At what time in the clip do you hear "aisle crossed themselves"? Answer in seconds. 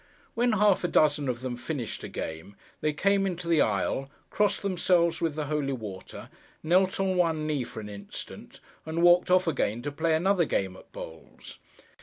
3.61-5.21